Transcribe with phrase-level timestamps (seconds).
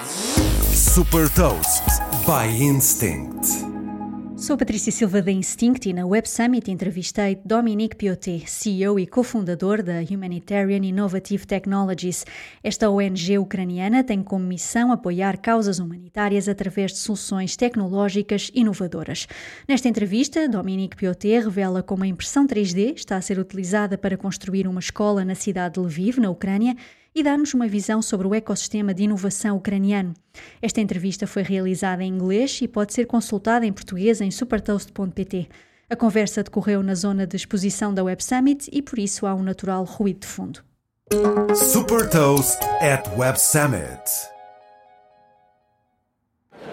[0.00, 1.82] Super Toast
[2.24, 3.44] by Instinct.
[4.36, 9.82] Sou Patrícia Silva da Instinct e na Web Summit entrevistei Dominique Pioté, CEO e cofundador
[9.82, 12.24] da Humanitarian Innovative Technologies.
[12.62, 19.26] Esta ONG ucraniana tem como missão apoiar causas humanitárias através de soluções tecnológicas inovadoras.
[19.66, 24.68] Nesta entrevista, Dominique Pioté revela como a impressão 3D está a ser utilizada para construir
[24.68, 26.76] uma escola na cidade de Lviv, na Ucrânia,
[27.14, 30.14] e dar-nos uma visão sobre o ecossistema de inovação ucraniano.
[30.60, 35.48] Esta entrevista foi realizada em inglês e pode ser consultada em português em supertoast.pt.
[35.90, 39.42] A conversa decorreu na zona de exposição da Web Summit e por isso há um
[39.42, 40.60] natural ruído de fundo.
[41.54, 44.02] Super Toast at Web Summit.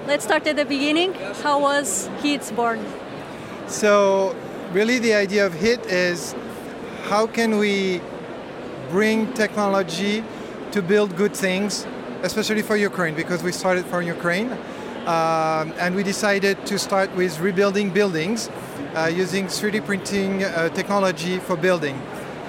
[0.06, 1.14] Let's start at the beginning.
[1.42, 2.80] How was HIT born?
[3.68, 4.36] So,
[4.74, 6.36] really, the idea of HIT is
[7.10, 8.02] how can we
[8.92, 10.24] bring technology
[10.76, 11.88] to build good things,
[12.22, 14.52] especially for Ukraine, because we started from Ukraine.
[15.08, 18.50] Um, and we decided to start with rebuilding buildings
[18.94, 21.98] uh, using 3D printing uh, technology for building.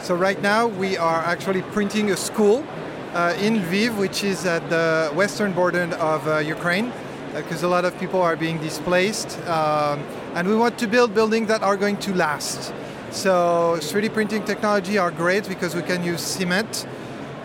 [0.00, 2.66] So right now we are actually printing a school
[3.14, 6.92] uh, in Lviv, which is at the western border of uh, Ukraine,
[7.32, 9.38] because a lot of people are being displaced.
[9.46, 10.02] Um,
[10.34, 12.74] and we want to build buildings that are going to last.
[13.12, 16.86] So 3D printing technology are great because we can use cement.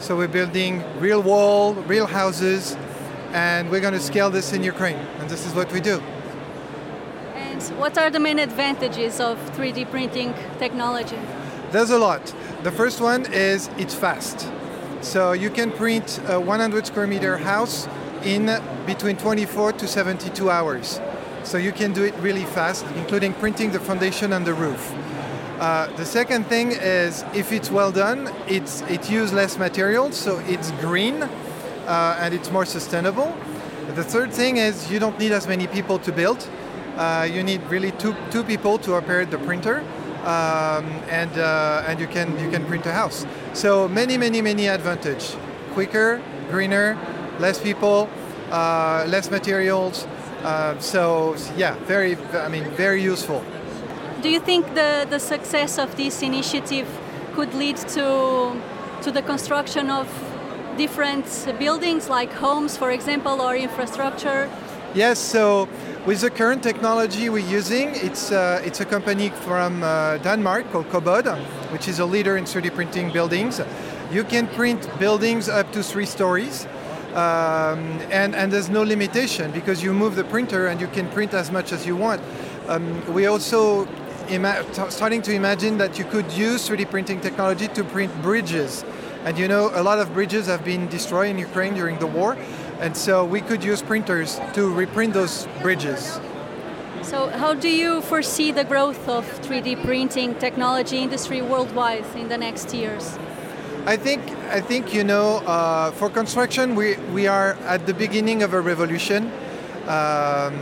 [0.02, 2.76] So we're building real wall, real houses,
[3.34, 4.98] and we're going to scale this in Ukraine.
[5.20, 6.02] And this is what we do.
[7.36, 11.20] And what are the main advantages of 3D printing technology?
[11.72, 12.34] There's a lot.
[12.64, 14.50] The first one is it's fast.
[15.02, 17.88] So you can print a 100 square meter house
[18.24, 21.00] in between 24 to 72 hours.
[21.44, 24.96] So you can do it really fast, including printing the foundation and the roof.
[25.62, 30.40] Uh, the second thing is if it's well done, it's it uses less materials, so
[30.48, 33.32] it's green uh, and it's more sustainable.
[33.94, 36.50] The third thing is you don't need as many people to build.
[36.98, 39.84] Uh, you need really two two people to operate the printer,
[40.26, 43.28] um, and uh, and you can you can print a house.
[43.54, 45.36] So many many many advantage.
[45.74, 46.98] Quicker, greener,
[47.38, 48.10] less people,
[48.50, 50.08] uh, less materials.
[50.80, 53.44] So yeah, very I mean very useful.
[54.22, 56.88] Do you think the, the success of this initiative
[57.34, 58.56] could lead to,
[59.02, 60.08] to the construction of
[60.78, 61.26] different
[61.58, 64.48] buildings like homes, for example, or infrastructure?
[64.94, 65.68] Yes, so
[66.06, 70.90] with the current technology we're using, it's, uh, it's a company from uh, Denmark called
[70.90, 71.26] Cobod,
[71.72, 73.60] which is a leader in 3D printing buildings.
[74.12, 76.68] You can print buildings up to three stories.
[77.12, 81.34] Um, and, and there's no limitation because you move the printer and you can print
[81.34, 82.22] as much as you want.
[82.70, 83.86] Um, we also
[84.32, 88.84] ima- starting to imagine that you could use 3D printing technology to print bridges.
[89.26, 92.38] And you know, a lot of bridges have been destroyed in Ukraine during the war,
[92.80, 96.20] and so we could use printers to reprint those bridges.
[97.04, 102.38] So, how do you foresee the growth of 3D printing technology industry worldwide in the
[102.38, 103.18] next years?
[103.86, 104.22] I think
[104.52, 108.62] I think you know uh, for construction we we are at the beginning of a
[108.62, 109.32] revolution.
[109.88, 110.54] Um,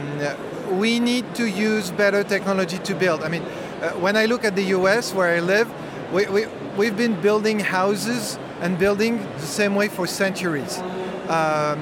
[0.72, 3.24] we need to use better technology to build.
[3.24, 5.14] I mean, uh, when I look at the U.S.
[5.14, 5.72] where I live,
[6.14, 6.46] we, we
[6.78, 10.80] we've been building houses and building the same way for centuries.
[11.28, 11.80] Um,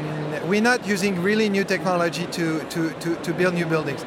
[0.47, 4.03] we're not using really new technology to, to, to, to build new buildings.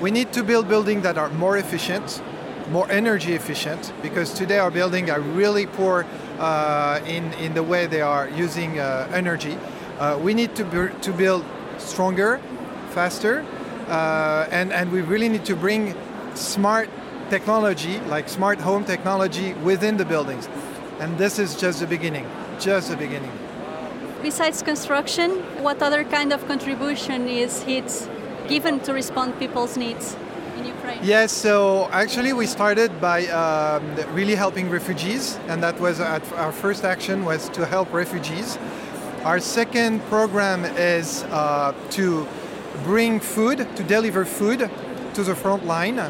[0.00, 2.22] We need to build buildings that are more efficient,
[2.70, 6.06] more energy efficient, because today our buildings are really poor
[6.38, 9.56] uh, in, in the way they are using uh, energy.
[9.98, 11.44] Uh, we need to, to build
[11.78, 12.40] stronger,
[12.90, 13.44] faster,
[13.88, 15.94] uh, and, and we really need to bring
[16.34, 16.88] smart
[17.30, 20.48] technology, like smart home technology, within the buildings.
[21.00, 22.26] And this is just the beginning,
[22.60, 23.32] just the beginning.
[24.22, 25.30] Besides construction,
[25.62, 28.08] what other kind of contribution is HIT
[28.48, 30.16] given to respond people's needs
[30.56, 30.98] in Ukraine?
[31.02, 33.82] Yes, so actually we started by um,
[34.14, 38.58] really helping refugees, and that was our first action was to help refugees.
[39.24, 42.26] Our second program is uh, to
[42.82, 44.70] bring food, to deliver food
[45.14, 46.00] to the front line.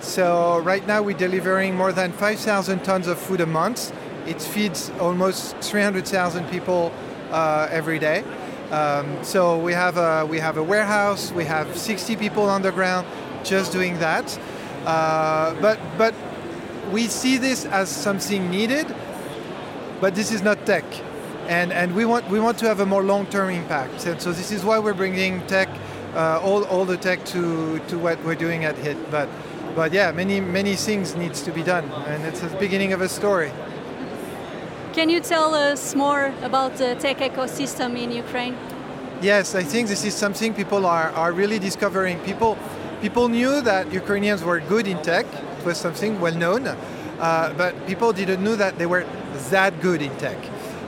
[0.00, 3.92] So right now we're delivering more than 5,000 tons of food a month.
[4.26, 6.92] It feeds almost 300,000 people
[7.30, 8.24] uh, every day.
[8.70, 11.30] Um, so we have a we have a warehouse.
[11.32, 13.06] We have 60 people on the ground
[13.44, 14.38] just doing that.
[14.86, 16.14] Uh, but but
[16.90, 18.86] we see this as something needed.
[20.00, 20.84] But this is not tech,
[21.48, 24.06] and and we want we want to have a more long-term impact.
[24.06, 25.68] And so this is why we're bringing tech,
[26.14, 29.10] uh, all all the tech to to what we're doing at HIT.
[29.10, 29.28] But
[29.74, 33.08] but yeah, many many things needs to be done, and it's the beginning of a
[33.08, 33.52] story.
[34.92, 38.54] Can you tell us more about the tech ecosystem in Ukraine?
[39.22, 42.18] Yes, I think this is something people are, are really discovering.
[42.20, 42.58] People,
[43.00, 45.24] people knew that Ukrainians were good in tech.
[45.58, 49.06] It was something well known, uh, but people didn't know that they were
[49.48, 50.36] that good in tech.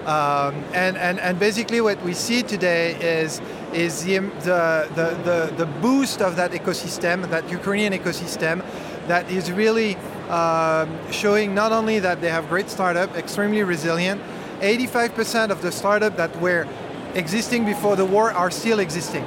[0.04, 3.40] Um, and, and, and basically what we see today is,
[3.74, 8.64] is the, the, the, the, boost of that ecosystem, that Ukrainian ecosystem,
[9.08, 9.96] that is really
[10.28, 14.22] um, showing not only that they have great startup, extremely resilient,
[14.60, 16.66] 85% of the startup that were
[17.14, 19.24] existing before the war are still existing.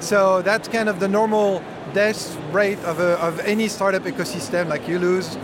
[0.00, 1.62] So that's kind of the normal
[1.92, 5.36] death rate of, a, of any startup ecosystem, like you lose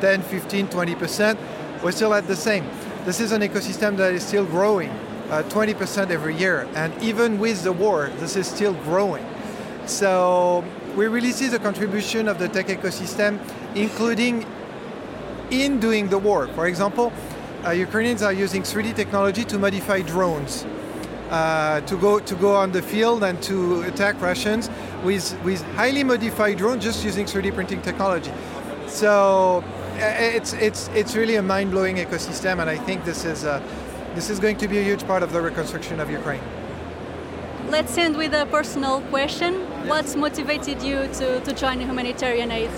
[0.00, 2.68] 10, 15, 20%, we're still at the same.
[3.04, 4.90] This is an ecosystem that is still growing,
[5.30, 9.24] uh, 20% every year, and even with the war, this is still growing.
[9.86, 10.64] So
[10.96, 13.38] we really see the contribution of the tech ecosystem,
[13.74, 14.44] including
[15.50, 16.48] in doing the war.
[16.48, 17.12] For example,
[17.64, 20.64] uh, Ukrainians are using 3D technology to modify drones.
[21.30, 24.70] Uh, to go to go on the field and to attack Russians
[25.02, 28.30] with with highly modified drones just using 3D printing technology.
[28.86, 29.64] So
[29.98, 33.44] it's it's it's really a mind-blowing ecosystem, and I think this is
[34.16, 36.40] this is going to be a huge part of the reconstruction of Ukraine.
[37.68, 39.52] Let's end with a personal question.
[39.54, 39.88] Yes.
[39.92, 42.70] What's motivated you to, to join humanitarian aid?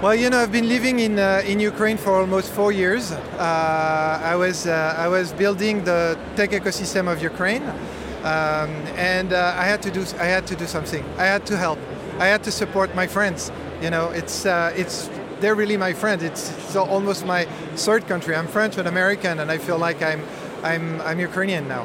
[0.00, 3.12] Well, you know, I've been living in uh, in Ukraine for almost four years.
[3.12, 6.00] Uh, I was uh, I was building the
[6.36, 7.64] tech ecosystem of Ukraine,
[8.32, 8.70] um,
[9.14, 11.04] and uh, I had to do I had to do something.
[11.18, 11.78] I had to help.
[12.18, 13.52] I had to support my friends.
[13.82, 15.10] You know, it's uh, it's
[15.40, 16.22] they're really my friends.
[16.22, 17.44] It's, it's, almost my
[17.76, 18.36] third country.
[18.36, 20.22] I'm French and American, and I feel like I'm
[20.62, 21.84] I'm I'm Ukrainian now.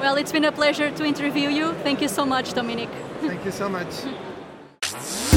[0.00, 1.72] Well, it's been a pleasure to interview you.
[1.82, 2.88] Thank you so much, Dominic.
[3.20, 3.88] Thank you so much.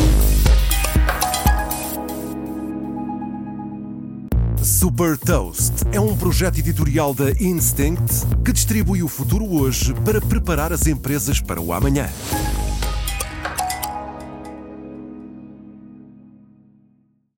[4.80, 10.72] Super Toast é um projeto editorial da Instinct que distribui o futuro hoje para preparar
[10.72, 12.08] as empresas para o amanhã.